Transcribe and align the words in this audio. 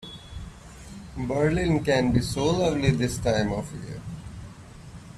Berlin 1.15 1.83
can 1.83 2.11
be 2.11 2.21
so 2.21 2.45
lovely 2.45 2.89
this 2.89 3.19
time 3.19 3.51
of 3.51 3.71
year. 3.85 4.01